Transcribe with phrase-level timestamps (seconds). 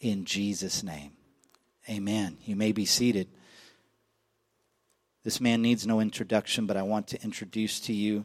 [0.00, 1.12] in Jesus' name.
[1.88, 2.38] Amen.
[2.44, 3.28] You may be seated.
[5.22, 8.24] This man needs no introduction, but I want to introduce to you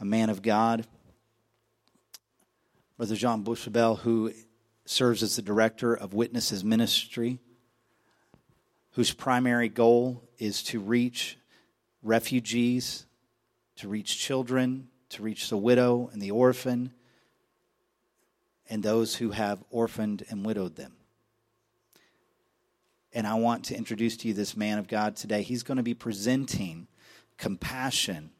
[0.00, 0.86] a man of God,
[2.96, 4.32] Brother Jean Bouchabel, who
[4.84, 7.38] serves as the director of Witnesses Ministry,
[8.92, 11.38] whose primary goal is to reach
[12.02, 13.06] refugees,
[13.76, 16.92] to reach children, to reach the widow and the orphan,
[18.68, 20.92] and those who have orphaned and widowed them.
[23.12, 25.42] And I want to introduce to you this man of God today.
[25.42, 26.88] He's going to be presenting
[27.38, 28.30] compassion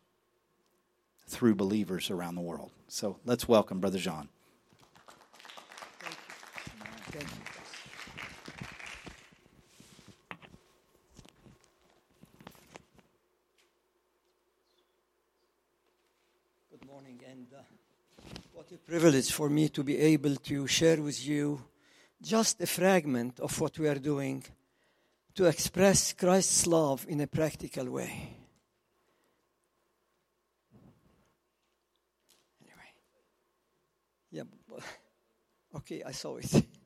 [1.27, 2.71] through believers around the world.
[2.89, 4.29] So let's welcome Brother Jean.
[7.11, 7.29] Thank you.
[16.71, 17.63] Good morning, and uh,
[18.57, 21.63] what a privilege for me to be able to share with you
[22.23, 24.43] just a fragment of what we are doing
[25.35, 28.35] to express Christ's love in a practical way.
[32.63, 32.93] Anyway,
[34.31, 34.45] yeah,
[35.77, 36.65] okay, I saw it.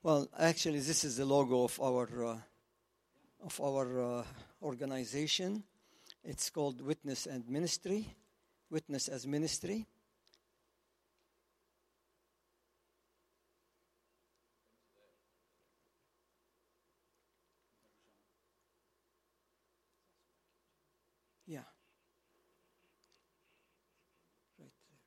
[0.00, 2.38] Well, actually, this is the logo of our uh,
[3.44, 4.24] of our uh,
[4.62, 5.62] organization.
[6.24, 8.14] It's called Witness and Ministry,
[8.70, 9.86] Witness as Ministry.
[21.46, 21.60] Yeah.
[24.58, 24.98] Right there.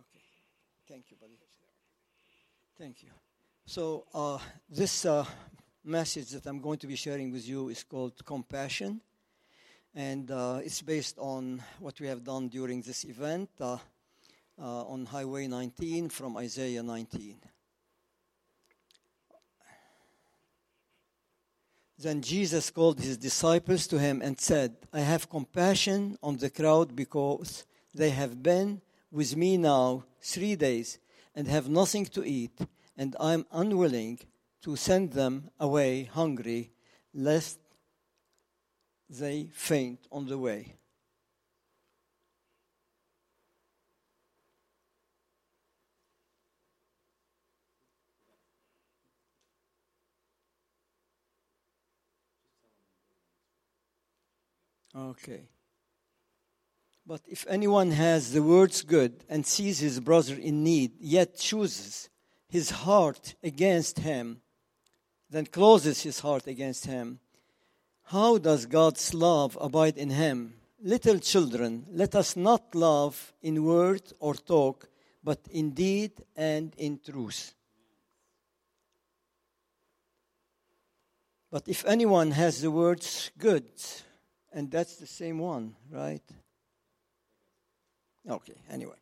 [0.00, 0.24] Okay.
[0.86, 1.38] Thank you, buddy.
[2.78, 3.10] Thank you.
[3.66, 4.38] So, uh,
[4.70, 5.24] this uh,
[5.88, 9.00] message that I'm going to be sharing with you is called Compassion.
[9.94, 13.78] And uh, it's based on what we have done during this event uh,
[14.60, 17.38] uh, on Highway 19 from Isaiah 19.
[21.98, 26.94] Then Jesus called his disciples to him and said, I have compassion on the crowd
[26.94, 30.98] because they have been with me now three days
[31.34, 32.56] and have nothing to eat,
[32.96, 34.20] and I am unwilling
[34.62, 36.72] to send them away hungry,
[37.14, 37.58] lest
[39.08, 40.74] they faint on the way.
[54.94, 55.48] Okay.
[57.06, 62.10] But if anyone has the words good and sees his brother in need, yet chooses
[62.48, 64.42] his heart against him,
[65.30, 67.20] then closes his heart against him,
[68.04, 70.54] how does God's love abide in him?
[70.82, 74.88] Little children, let us not love in word or talk,
[75.22, 77.54] but in deed and in truth.
[81.50, 83.68] But if anyone has the words good,
[84.52, 86.22] and that's the same one, right?
[88.28, 88.96] Okay, anyway.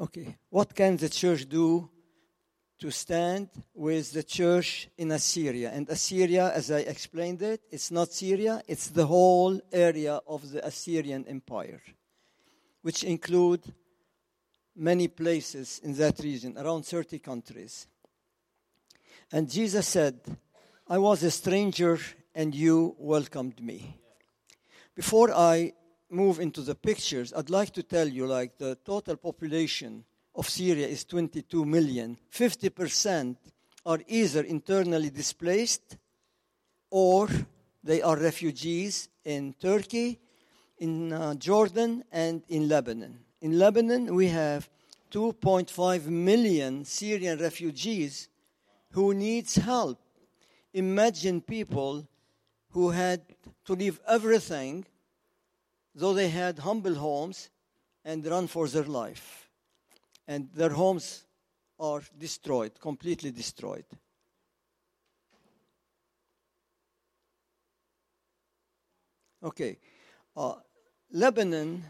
[0.00, 1.88] Okay, what can the church do
[2.78, 5.70] to stand with the church in Assyria?
[5.72, 10.64] And Assyria, as I explained it, it's not Syria, it's the whole area of the
[10.66, 11.82] Assyrian Empire,
[12.82, 13.62] which include
[14.76, 17.86] many places in that region, around 30 countries.
[19.32, 20.20] And Jesus said,
[20.88, 21.98] I was a stranger
[22.34, 23.96] and you welcomed me.
[24.94, 25.72] Before I
[26.10, 30.04] move into the pictures, I'd like to tell you like the total population
[30.38, 32.16] of Syria is 22 million.
[32.32, 33.36] 50%
[33.84, 35.98] are either internally displaced
[36.90, 37.28] or
[37.82, 40.20] they are refugees in Turkey,
[40.78, 43.18] in uh, Jordan, and in Lebanon.
[43.40, 44.70] In Lebanon, we have
[45.10, 48.28] 2.5 million Syrian refugees
[48.92, 49.98] who needs help.
[50.72, 52.06] Imagine people
[52.70, 53.22] who had
[53.64, 54.84] to leave everything,
[55.96, 57.50] though they had humble homes,
[58.04, 59.47] and run for their life.
[60.28, 61.24] And their homes
[61.80, 63.86] are destroyed, completely destroyed.
[69.42, 69.78] Okay.
[70.36, 70.54] Uh,
[71.12, 71.82] Lebanon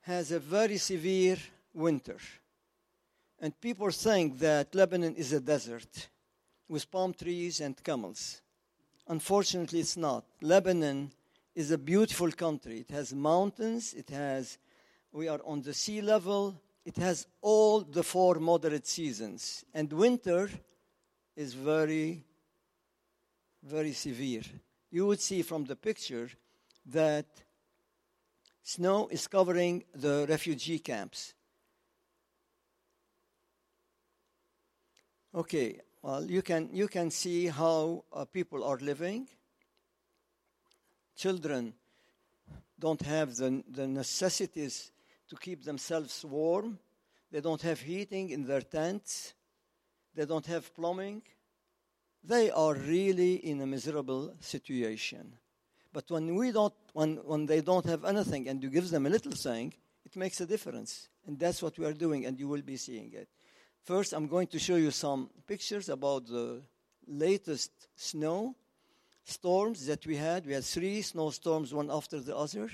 [0.00, 1.36] has a very severe
[1.74, 2.16] winter.
[3.38, 6.08] And people think that Lebanon is a desert
[6.68, 8.40] with palm trees and camels.
[9.08, 10.24] Unfortunately, it's not.
[10.40, 11.12] Lebanon
[11.54, 12.80] is a beautiful country.
[12.80, 14.58] It has mountains, it has,
[15.12, 19.64] we are on the sea level, it has all the four moderate seasons.
[19.74, 20.48] And winter
[21.34, 22.22] is very,
[23.64, 24.42] very severe.
[24.92, 26.30] You would see from the picture
[26.86, 27.26] that
[28.62, 31.34] snow is covering the refugee camps.
[35.34, 39.26] Okay, well, you can, you can see how uh, people are living.
[41.16, 41.74] Children
[42.78, 44.92] don't have the, the necessities
[45.28, 46.78] to keep themselves warm.
[47.30, 49.34] They don't have heating in their tents.
[50.14, 51.22] They don't have plumbing.
[52.24, 55.34] They are really in a miserable situation.
[55.92, 59.10] But when we don't, when, when they don't have anything and you give them a
[59.10, 59.74] little thing,
[60.04, 61.08] it makes a difference.
[61.26, 63.28] And that's what we are doing, and you will be seeing it.
[63.82, 66.62] First, I'm going to show you some pictures about the
[67.06, 68.54] latest snow
[69.24, 70.46] storms that we had.
[70.46, 72.70] We had three snowstorms, one after the other.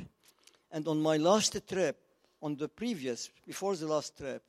[0.70, 2.01] And on my last trip,
[2.42, 4.42] on the previous, before the last trip,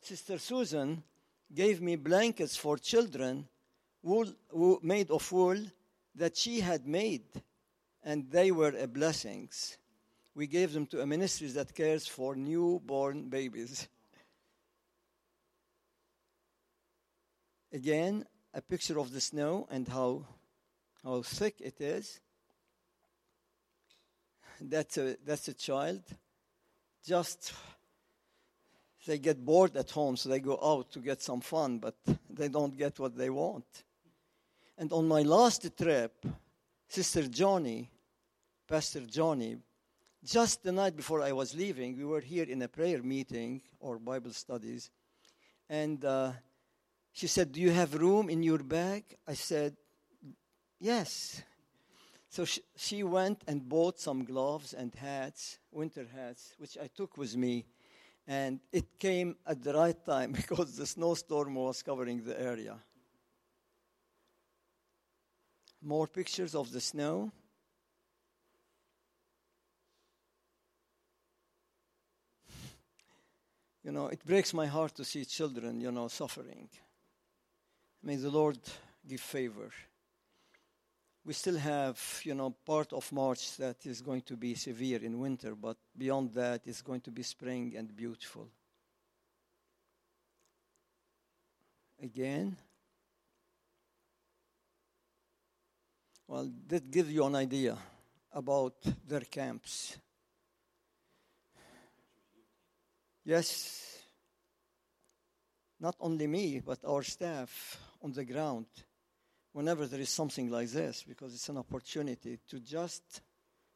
[0.00, 1.02] Sister Susan
[1.54, 3.46] gave me blankets for children
[4.02, 5.58] wool, wool, made of wool
[6.14, 7.26] that she had made,
[8.02, 9.76] and they were a blessings.
[10.34, 13.88] We gave them to a ministry that cares for newborn babies.
[17.72, 18.24] Again,
[18.54, 20.24] a picture of the snow and how,
[21.02, 22.20] how thick it is.
[24.60, 26.02] That's a, that's a child.
[27.06, 27.52] Just
[29.06, 31.94] they get bored at home, so they go out to get some fun, but
[32.28, 33.84] they don't get what they want.
[34.76, 36.26] And on my last trip,
[36.88, 37.88] Sister Johnny,
[38.66, 39.56] Pastor Johnny,
[40.24, 43.98] just the night before I was leaving, we were here in a prayer meeting or
[44.00, 44.90] Bible studies,
[45.70, 46.32] and uh,
[47.12, 49.04] she said, Do you have room in your bag?
[49.26, 49.76] I said,
[50.80, 51.42] Yes.
[52.28, 57.16] So she, she went and bought some gloves and hats, winter hats, which I took
[57.16, 57.64] with me.
[58.26, 62.76] And it came at the right time because the snowstorm was covering the area.
[65.82, 67.32] More pictures of the snow.
[73.84, 76.68] You know, it breaks my heart to see children, you know, suffering.
[78.02, 78.58] May the Lord
[79.06, 79.70] give favor.
[81.26, 85.18] We still have, you know, part of March that is going to be severe in
[85.18, 88.48] winter, but beyond that, it's going to be spring and beautiful.
[92.00, 92.56] Again.
[96.28, 97.76] Well, that gives you an idea
[98.32, 98.76] about
[99.08, 99.98] their camps.
[103.24, 103.98] Yes,
[105.80, 108.66] not only me, but our staff on the ground
[109.56, 113.22] whenever there is something like this, because it's an opportunity to just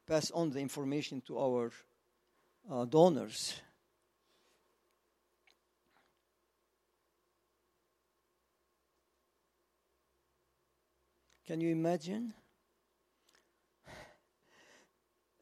[0.06, 1.72] pass on the information to our
[2.70, 3.54] uh, donors.
[11.46, 12.34] Can you imagine?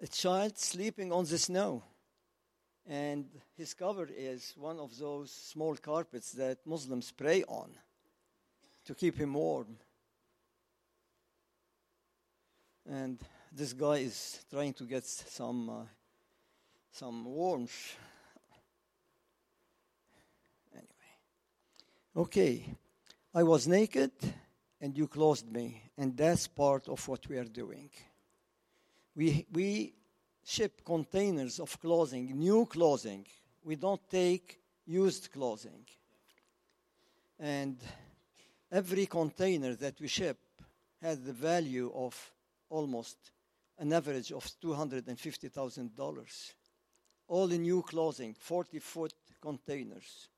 [0.01, 1.83] A child sleeping on the snow
[2.87, 3.27] and
[3.57, 7.73] his cover is one of those small carpets that Muslims pray on
[8.85, 9.79] to keep him warm.
[12.91, 13.19] And
[13.53, 15.83] this guy is trying to get some uh,
[16.91, 17.97] some warmth.
[20.73, 21.13] Anyway,
[22.17, 22.65] okay,
[23.35, 24.13] I was naked
[24.81, 27.91] and you clothed me, and that's part of what we are doing.
[29.15, 29.93] We we
[30.43, 33.27] ship containers of clothing, new clothing.
[33.65, 35.85] We don't take used clothing.
[37.39, 37.77] And
[38.73, 40.39] every container that we ship
[41.03, 42.15] has the value of
[42.69, 43.17] almost
[43.79, 46.53] an average of $250,000.
[47.29, 50.29] All in new clothing, 40 foot containers.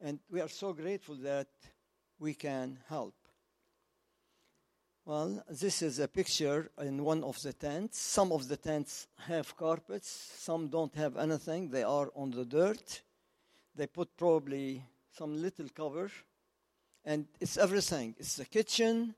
[0.00, 1.48] And we are so grateful that
[2.18, 3.14] we can help.
[5.04, 8.00] Well, this is a picture in one of the tents.
[8.00, 11.70] Some of the tents have carpets, some don't have anything.
[11.70, 13.02] They are on the dirt.
[13.76, 16.10] They put probably some little cover,
[17.04, 18.16] and it's everything.
[18.18, 19.14] It's the kitchen,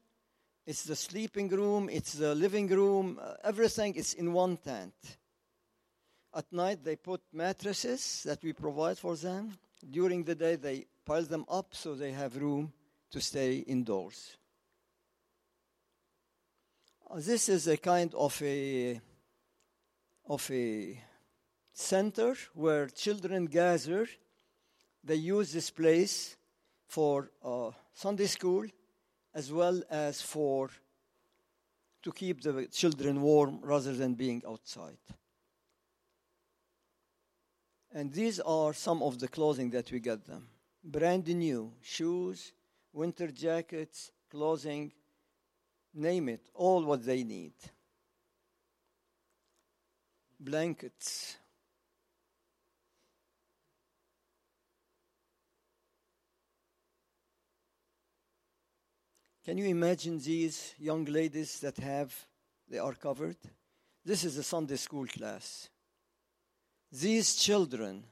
[0.68, 4.92] it's the sleeping room, it's the living room, uh, everything is in one tent.
[6.36, 9.56] At night, they put mattresses that we provide for them.
[9.90, 12.70] During the day, they pile them up so they have room
[13.12, 14.36] to stay indoors.
[17.16, 19.00] This is a kind of a
[20.28, 21.02] of a
[21.72, 24.06] center where children gather.
[25.02, 26.36] They use this place
[26.86, 28.66] for uh, Sunday school
[29.38, 30.68] as well as for
[32.02, 35.04] to keep the children warm rather than being outside.
[37.98, 40.48] And these are some of the clothing that we get them.
[40.82, 42.52] Brand new shoes,
[42.92, 44.92] winter jackets, clothing,
[45.94, 47.54] name it, all what they need.
[50.40, 51.36] blankets.
[59.48, 62.14] Can you imagine these young ladies that have,
[62.68, 63.38] they are covered?
[64.04, 65.70] This is a Sunday school class.
[66.92, 68.04] These children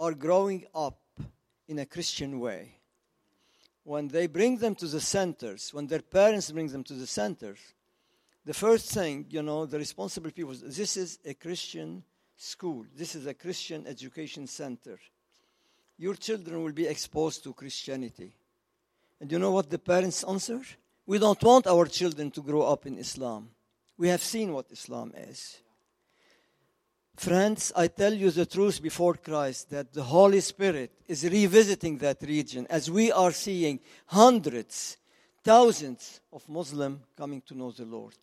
[0.00, 0.98] are growing up
[1.68, 2.74] in a Christian way.
[3.84, 7.60] When they bring them to the centers, when their parents bring them to the centers,
[8.44, 12.02] the first thing, you know, the responsible people, this is a Christian
[12.36, 12.84] school.
[12.96, 14.98] This is a Christian education center.
[15.98, 18.34] Your children will be exposed to Christianity.
[19.20, 20.62] And you know what the parents answer?
[21.10, 23.50] We don't want our children to grow up in Islam.
[23.98, 25.58] We have seen what Islam is.
[27.16, 32.22] Friends, I tell you the truth before Christ that the Holy Spirit is revisiting that
[32.22, 34.98] region as we are seeing hundreds,
[35.42, 38.14] thousands of Muslims coming to know the Lord.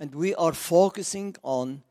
[0.00, 1.82] And we are focusing on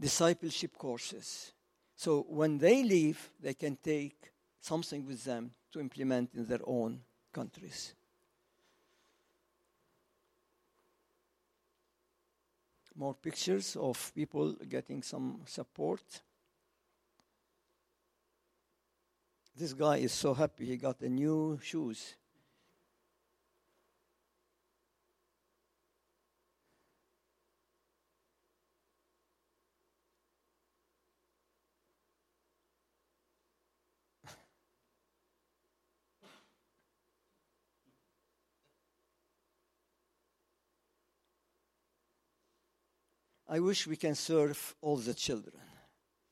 [0.00, 1.52] discipleship courses.
[1.94, 7.02] So when they leave, they can take something with them to implement in their own
[7.32, 7.94] countries.
[12.98, 16.02] More pictures of people getting some support.
[19.56, 22.16] This guy is so happy he got a new shoes.
[43.48, 45.62] I wish we can serve all the children,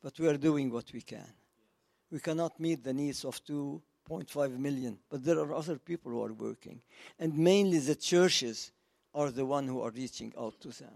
[0.03, 1.33] but we are doing what we can.
[2.11, 6.33] We cannot meet the needs of 2.5 million, but there are other people who are
[6.33, 6.83] working.
[7.19, 8.71] And mainly the churches
[9.15, 10.95] are the one who are reaching out to them.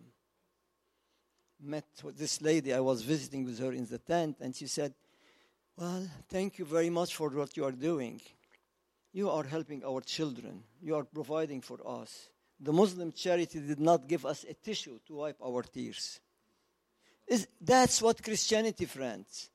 [1.63, 1.87] Met
[2.17, 4.95] this lady, I was visiting with her in the tent, and she said,
[5.77, 8.21] Well, thank you very much for what you are doing.
[9.13, 12.29] You are helping our children, you are providing for us
[12.61, 16.21] the Muslim charity did not give us a tissue to wipe our tears.
[17.27, 19.51] Is, that's what Christianity, friends.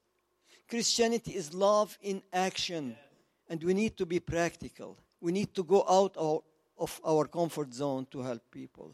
[0.68, 2.96] Christianity is love in action,
[3.48, 4.98] and we need to be practical.
[5.22, 8.92] We need to go out of our comfort zone to help people.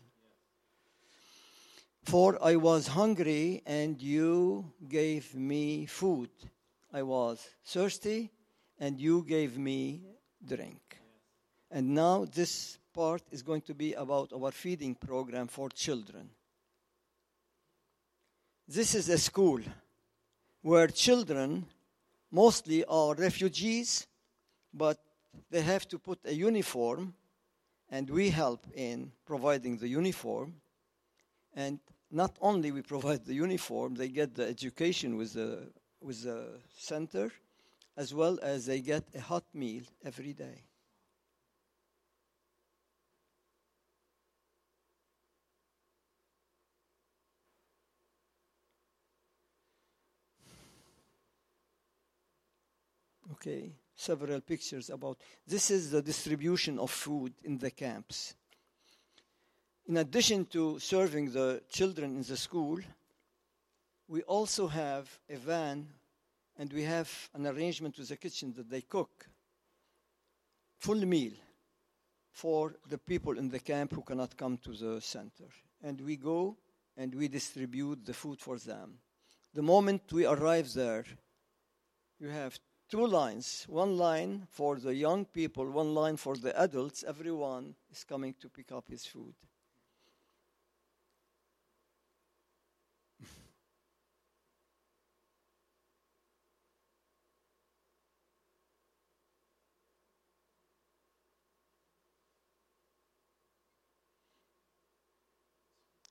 [2.03, 6.32] For I was hungry, and you gave me food.
[6.91, 8.32] I was thirsty,
[8.80, 10.01] and you gave me
[10.44, 11.00] drink.
[11.72, 16.30] And now this part is going to be about our feeding program for children.
[18.68, 19.62] This is a school
[20.62, 21.66] where children
[22.30, 24.06] mostly are refugees,
[24.74, 25.00] but
[25.50, 27.13] they have to put a uniform,
[27.90, 30.56] and we help in providing the uniform.
[31.54, 31.80] And
[32.12, 35.70] not only we provide the uniform, they get the education with the,
[36.01, 37.32] with the center,
[37.96, 40.63] as well as they get a hot meal every day.
[53.31, 58.35] Okay several pictures about this is the distribution of food in the camps.
[59.88, 62.79] In addition to serving the children in the school
[64.07, 65.88] we also have a van
[66.57, 69.25] and we have an arrangement with the kitchen that they cook.
[70.79, 71.31] Full meal
[72.31, 75.50] for the people in the camp who cannot come to the center.
[75.81, 76.57] And we go
[76.97, 78.95] and we distribute the food for them.
[79.53, 81.05] The moment we arrive there
[82.19, 82.59] you have
[82.91, 87.05] two lines one line for the young people, one line for the adults.
[87.07, 89.33] Everyone is coming to pick up his food.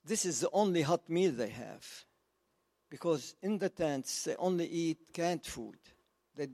[0.05, 1.87] this is the only hot meal they have
[2.89, 5.77] because in the tents they only eat canned food.
[6.35, 6.49] They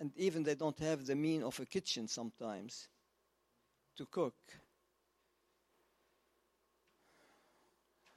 [0.00, 2.88] and even they don't have the mean of a kitchen sometimes
[3.96, 4.34] to cook.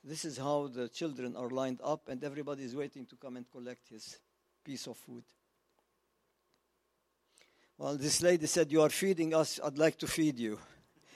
[0.04, 3.50] This is how the children are lined up, and everybody is waiting to come and
[3.52, 4.18] collect his
[4.64, 5.24] piece of food.
[7.78, 10.60] Well, this lady said, You are feeding us, I'd like to feed you.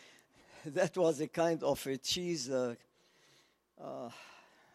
[0.65, 2.75] that was a kind of a cheese, uh,
[3.79, 4.10] uh,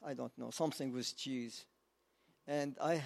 [0.04, 1.64] I don't know, something with cheese.
[2.47, 3.02] And I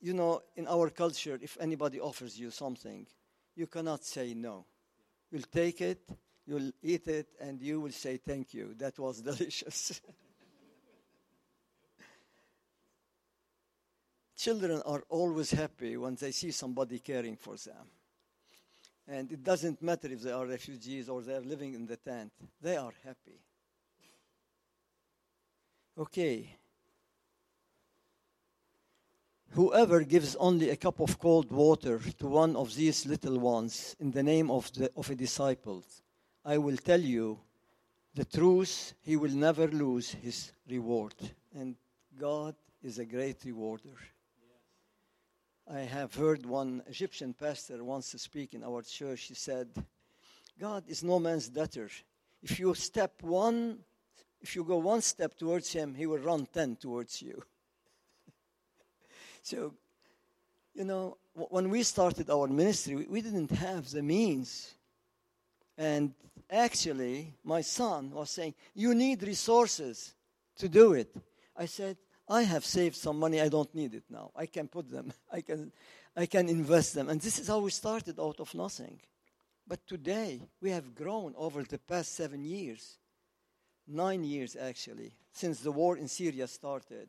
[0.00, 3.06] you know, in our culture, if anybody offers you something,
[3.56, 4.64] you cannot say no.
[5.30, 6.08] You'll take it,
[6.46, 8.74] you'll eat it, and you will say thank you.
[8.78, 10.00] That was delicious.
[14.40, 17.86] children are always happy when they see somebody caring for them.
[19.06, 22.32] And it doesn't matter if they are refugees or they are living in the tent,
[22.60, 23.38] they are happy.
[25.98, 26.56] Okay.
[29.54, 34.12] Whoever gives only a cup of cold water to one of these little ones in
[34.12, 35.82] the name of, the, of a disciple,
[36.44, 37.40] I will tell you
[38.14, 41.14] the truth, he will never lose his reward.
[41.52, 41.74] And
[42.16, 43.96] God is a great rewarder.
[45.68, 49.22] I have heard one Egyptian pastor once speak in our church.
[49.22, 49.68] He said,
[50.60, 51.88] God is no man's debtor.
[52.42, 53.78] If you step one,
[54.40, 57.42] if you go one step towards him, he will run ten towards you.
[59.42, 59.74] So,
[60.74, 64.74] you know, when we started our ministry, we didn't have the means.
[65.78, 66.12] And
[66.50, 70.14] actually, my son was saying, You need resources
[70.58, 71.14] to do it.
[71.56, 71.96] I said,
[72.28, 73.40] I have saved some money.
[73.40, 74.30] I don't need it now.
[74.36, 75.12] I can put them.
[75.32, 75.72] I can,
[76.16, 77.08] I can invest them.
[77.08, 79.00] And this is how we started out of nothing.
[79.66, 82.98] But today, we have grown over the past seven years,
[83.86, 87.08] nine years actually, since the war in Syria started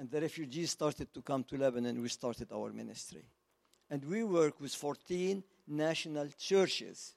[0.00, 3.22] and the refugees started to come to Lebanon, we started our ministry.
[3.90, 7.14] And we work with 14 national churches.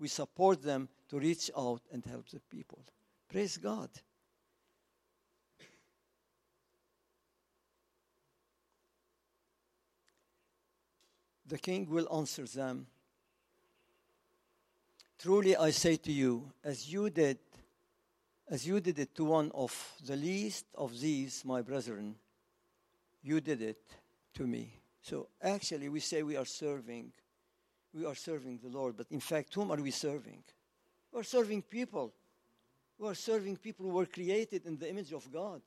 [0.00, 2.84] We support them to reach out and help the people.
[3.30, 3.90] Praise God.
[11.48, 12.88] the king will answer them
[15.18, 17.38] Truly I say to you, as you did,
[18.48, 19.74] as you did it to one of
[20.04, 22.14] the least of these, my brethren,
[23.22, 23.82] you did it
[24.34, 24.80] to me.
[25.02, 27.12] So actually, we say we are serving,
[27.92, 30.42] we are serving the Lord, but in fact, whom are we serving?
[31.12, 32.12] We are serving people.
[32.98, 35.62] We are serving people who were created in the image of God.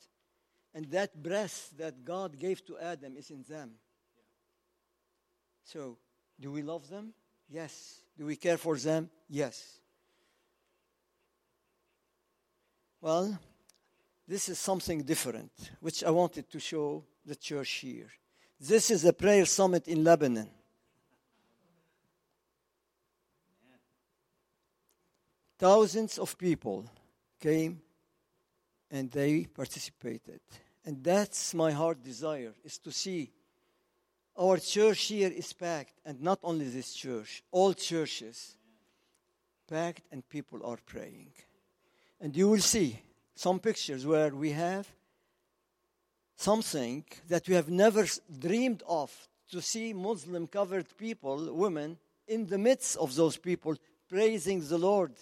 [0.74, 3.72] And that breath that God gave to Adam is in them.
[5.64, 5.98] So,
[6.40, 7.14] do we love them?
[7.50, 8.02] Yes.
[8.18, 9.10] Do we care for them?
[9.28, 9.79] Yes.
[13.02, 13.40] Well,
[14.28, 18.10] this is something different, which I wanted to show the church here.
[18.60, 20.50] This is a prayer summit in Lebanon.
[25.58, 26.86] Thousands of people
[27.40, 27.82] came
[28.92, 30.42] and they participated.
[30.86, 33.32] And that's my heart desire is to see
[34.38, 38.56] our church here is packed, and not only this church, all churches
[39.68, 41.34] packed, and people are praying.
[42.22, 43.00] And you will see
[43.36, 44.88] some pictures where we have
[46.36, 48.06] something that we have never
[48.40, 49.12] dreamed of
[49.52, 53.76] to see Muslim covered people, women, in the midst of those people
[54.08, 55.14] praising the Lord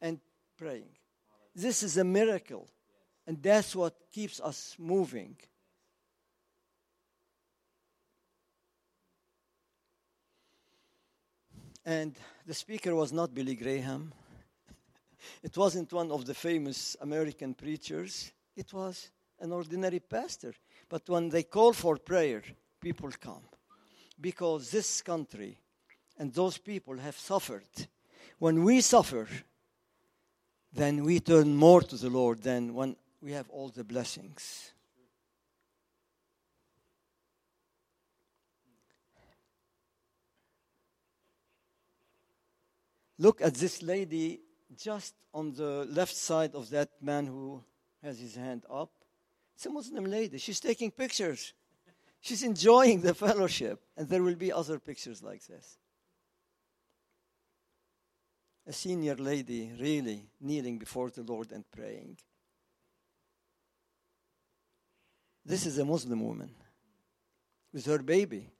[0.00, 0.20] and
[0.56, 0.88] praying.
[1.54, 2.68] This is a miracle,
[3.26, 5.36] and that's what keeps us moving.
[11.84, 12.14] And
[12.46, 14.12] the speaker was not Billy Graham.
[15.42, 18.32] It wasn't one of the famous American preachers.
[18.56, 19.10] It was
[19.40, 20.54] an ordinary pastor.
[20.88, 22.42] But when they call for prayer,
[22.80, 23.42] people come.
[24.20, 25.58] Because this country
[26.18, 27.68] and those people have suffered.
[28.38, 29.28] When we suffer,
[30.72, 34.72] then we turn more to the Lord than when we have all the blessings.
[43.18, 44.40] Look at this lady
[44.78, 47.62] just on the left side of that man who
[48.02, 48.90] has his hand up.
[49.54, 50.38] It's a Muslim lady.
[50.38, 51.54] She's taking pictures.
[52.20, 53.80] She's enjoying the fellowship.
[53.96, 55.78] And there will be other pictures like this.
[58.66, 62.16] A senior lady really kneeling before the Lord and praying.
[65.44, 66.50] This is a Muslim woman
[67.72, 68.50] with her baby.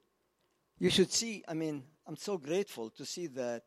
[0.79, 3.63] You should see, I mean, I'm so grateful to see that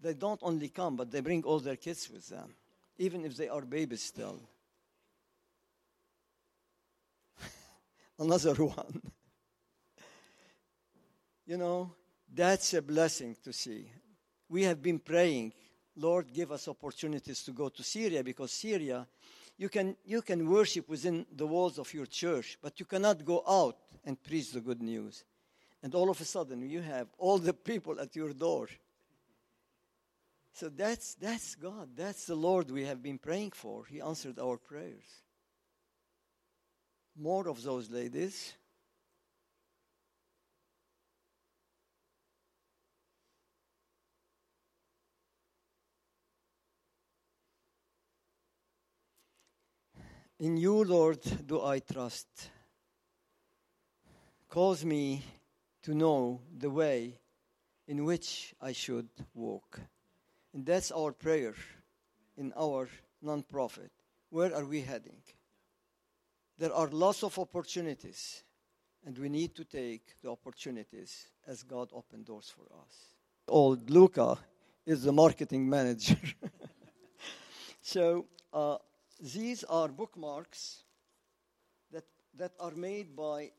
[0.00, 2.54] they don't only come, but they bring all their kids with them,
[2.98, 4.40] even if they are babies still.
[8.18, 9.02] Another one.
[11.46, 11.92] you know,
[12.32, 13.90] that's a blessing to see.
[14.48, 15.52] We have been praying,
[15.96, 19.06] Lord, give us opportunities to go to Syria because Syria,
[19.56, 23.42] you can, you can worship within the walls of your church, but you cannot go
[23.46, 25.24] out and preach the good news.
[25.82, 28.68] And all of a sudden, you have all the people at your door
[30.52, 31.90] so that's, that's God.
[31.96, 33.84] That's the Lord we have been praying for.
[33.86, 35.04] He answered our prayers.
[37.16, 38.54] More of those ladies.
[50.40, 52.28] In you, Lord, do I trust.
[54.48, 55.22] cause me
[55.82, 57.18] to know the way
[57.86, 59.80] in which I should walk.
[60.58, 61.54] And that's our prayer
[62.36, 62.88] in our
[63.24, 63.90] nonprofit.
[64.30, 65.22] Where are we heading?
[66.58, 68.42] There are lots of opportunities,
[69.06, 73.14] and we need to take the opportunities as God opened doors for us.
[73.46, 74.36] Old Luca
[74.84, 76.18] is the marketing manager.
[77.80, 78.78] so uh,
[79.20, 80.82] these are bookmarks
[81.92, 82.02] that,
[82.34, 83.52] that are made by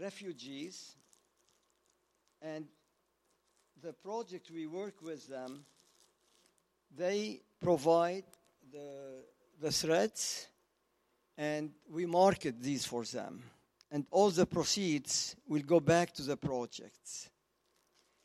[0.00, 0.94] refugees,
[2.40, 2.64] and
[3.82, 5.66] the project we work with them,
[6.96, 8.24] they provide
[8.72, 9.22] the,
[9.60, 10.48] the threads
[11.36, 13.42] and we market these for them.
[13.90, 17.28] And all the proceeds will go back to the projects.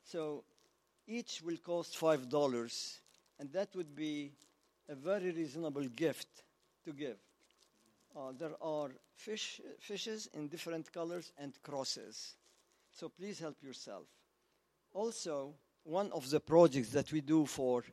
[0.04, 0.44] So
[1.08, 2.98] each will cost $5,
[3.40, 4.32] and that would be
[4.90, 6.28] a very reasonable gift
[6.84, 7.18] to give.
[8.16, 12.36] Uh, there are fish, fishes in different colors and crosses.
[12.92, 14.06] So please help yourself.
[14.94, 17.84] Also, one of the projects that we do for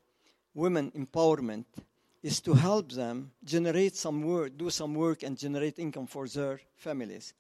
[0.55, 1.65] women empowerment
[2.23, 6.61] is to help them generate some work, do some work, and generate income for their
[6.77, 7.35] families.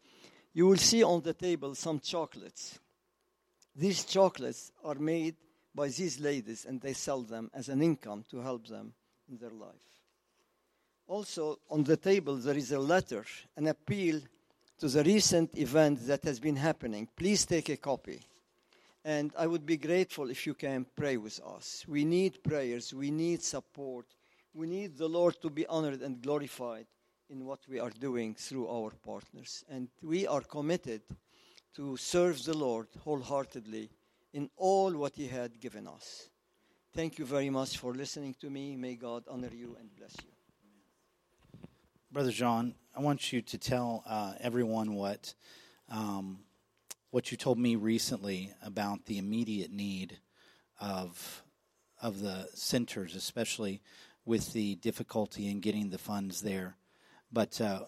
[0.53, 2.79] You will see on the table some chocolates.
[3.75, 5.37] These chocolates are made
[5.75, 8.93] by these ladies, and they sell them as an income to help them
[9.31, 9.87] in their life.
[11.07, 13.25] Also, on the table, there is a letter,
[13.57, 14.21] an appeal
[14.79, 17.09] to the recent event that has been happening.
[17.17, 18.21] Please take a copy.
[19.05, 21.85] And I would be grateful if you can pray with us.
[21.89, 24.07] We need prayers, we need support,
[24.55, 26.87] we need the Lord to be honored and glorified
[27.29, 29.65] in what we are doing through our partners.
[29.69, 31.03] And we are committed
[31.75, 33.91] to serve the Lord wholeheartedly
[34.35, 36.29] in all what He had given us.
[36.95, 38.77] Thank you very much for listening to me.
[38.77, 40.31] May God honor you and bless you.
[42.13, 45.33] Brother John, I want you to tell uh, everyone what
[45.89, 46.41] um,
[47.13, 50.19] what you told me recently about the immediate need
[50.81, 51.45] of
[52.01, 53.81] of the centers, especially
[54.25, 56.75] with the difficulty in getting the funds there.
[57.31, 57.83] But uh,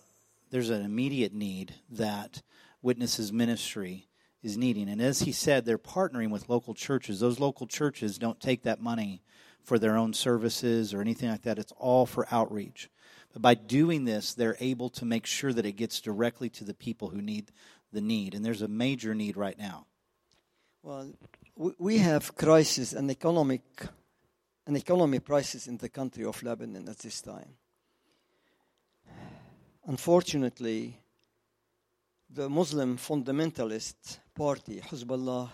[0.50, 2.42] there's an immediate need that
[2.80, 4.06] Witnesses Ministry
[4.42, 4.88] is needing.
[4.88, 7.18] And as he said, they're partnering with local churches.
[7.18, 9.22] Those local churches don't take that money
[9.64, 12.90] for their own services or anything like that, it's all for outreach.
[13.32, 16.74] But by doing this, they're able to make sure that it gets directly to the
[16.74, 17.50] people who need
[17.94, 18.34] the need.
[18.34, 19.86] And there's a major need right now.
[20.82, 21.14] Well,
[21.78, 23.62] we have crisis, an economic,
[24.66, 27.56] an economy crisis in the country of Lebanon at this time.
[29.86, 30.98] Unfortunately,
[32.28, 35.48] the Muslim fundamentalist party, Hezbollah,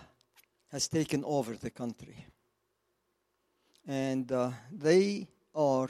[0.71, 2.25] has taken over the country.
[3.87, 5.89] And uh, they are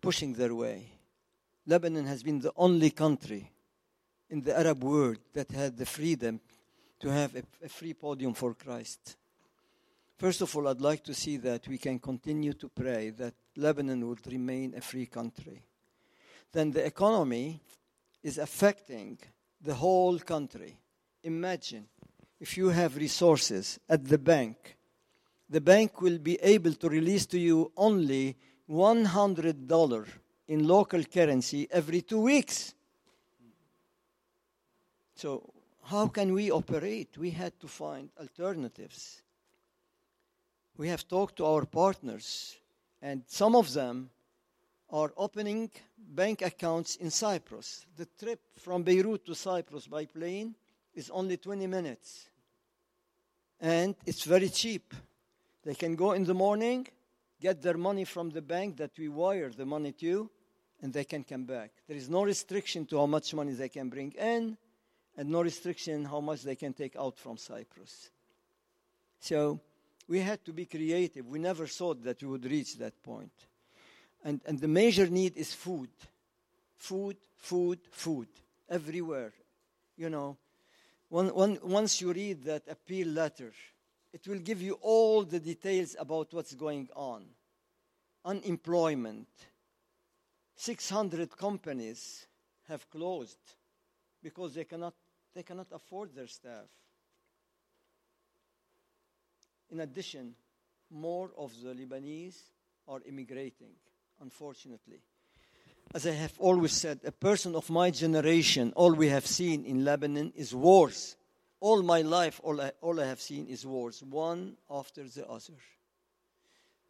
[0.00, 0.92] pushing their way.
[1.66, 3.50] Lebanon has been the only country
[4.30, 6.40] in the Arab world that had the freedom
[7.00, 9.16] to have a, a, free podium for Christ.
[10.18, 14.06] First of all, I'd like to see that we can continue to pray that Lebanon
[14.08, 15.62] would remain a free country.
[16.52, 17.60] Then the economy
[18.22, 19.18] is affecting
[19.60, 20.78] the whole country.
[21.22, 21.86] Imagine
[22.40, 24.76] if you have resources at the bank,
[25.48, 28.36] the bank will be able to release to you only
[28.68, 30.06] $100
[30.48, 32.74] in local currency every two weeks.
[35.18, 35.52] So,
[35.82, 37.18] how can we operate?
[37.18, 39.20] We had to find alternatives.
[40.76, 42.54] We have talked to our partners,
[43.02, 44.10] and some of them
[44.90, 47.84] are opening bank accounts in Cyprus.
[47.96, 50.54] The trip from Beirut to Cyprus by plane
[50.94, 52.26] is only 20 minutes.
[53.60, 54.94] And it's very cheap.
[55.64, 56.86] They can go in the morning,
[57.40, 60.30] get their money from the bank that we wire the money to,
[60.80, 61.72] and they can come back.
[61.88, 64.56] There is no restriction to how much money they can bring in,
[65.18, 68.08] and no restriction how much they can take out from Cyprus.
[69.18, 69.60] So
[70.06, 71.26] we had to be creative.
[71.26, 73.32] We never thought that we would reach that point.
[74.24, 75.90] And, and the major need is food.
[76.76, 78.28] Food, food, food.
[78.70, 79.32] Everywhere.
[79.96, 80.36] You know,
[81.08, 83.52] one, one, once you read that appeal letter,
[84.12, 87.24] it will give you all the details about what's going on.
[88.24, 89.26] Unemployment.
[90.54, 92.26] 600 companies
[92.68, 93.38] have closed
[94.22, 94.94] because they cannot,
[95.38, 96.66] they cannot afford their staff.
[99.70, 100.34] In addition,
[100.90, 102.40] more of the Lebanese
[102.88, 103.70] are immigrating
[104.20, 104.98] unfortunately.
[105.94, 109.84] As I have always said, a person of my generation, all we have seen in
[109.84, 111.14] Lebanon is wars.
[111.60, 115.54] All my life, all I, all I have seen is wars, one after the other.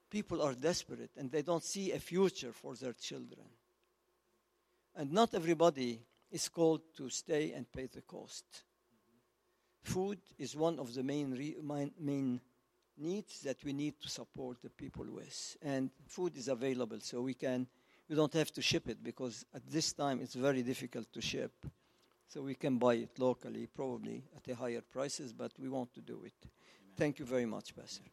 [0.09, 3.45] People are desperate and they don't see a future for their children.
[4.97, 6.01] And not everybody
[6.31, 8.45] is called to stay and pay the cost.
[9.83, 12.41] food is one of the main, re- main, main
[12.99, 15.57] needs that we need to support the people with.
[15.63, 17.67] And food is available, so we can
[18.09, 21.53] we don't have to ship it because at this time it's very difficult to ship.
[22.27, 26.01] So we can buy it locally, probably at a higher prices, but we want to
[26.01, 26.35] do it.
[26.97, 28.03] Thank you very much, Pastor.